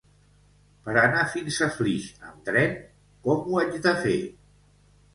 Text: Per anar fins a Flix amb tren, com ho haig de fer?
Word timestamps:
Per 0.87 0.95
anar 1.01 1.25
fins 1.33 1.59
a 1.67 1.69
Flix 1.77 2.09
amb 2.31 2.41
tren, 2.51 2.77
com 3.29 3.47
ho 3.49 3.63
haig 3.63 3.81
de 3.89 3.99
fer? 4.05 4.21